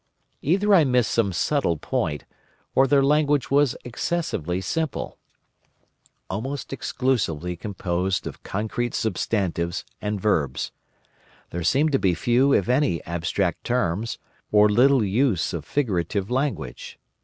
Either 0.41 0.73
I 0.73 0.83
missed 0.83 1.11
some 1.11 1.31
subtle 1.31 1.77
point 1.77 2.25
or 2.73 2.87
their 2.87 3.03
language 3.03 3.51
was 3.51 3.77
excessively 3.85 4.59
simple—almost 4.59 6.73
exclusively 6.73 7.55
composed 7.55 8.25
of 8.25 8.41
concrete 8.41 8.95
substantives 8.95 9.85
and 10.01 10.19
verbs. 10.19 10.71
There 11.51 11.61
seemed 11.61 11.91
to 11.91 11.99
be 11.99 12.15
few, 12.15 12.51
if 12.51 12.67
any, 12.67 13.03
abstract 13.03 13.63
terms, 13.63 14.17
or 14.51 14.69
little 14.71 15.03
use 15.03 15.53
of 15.53 15.65
figurative 15.65 16.31
language. 16.31 16.97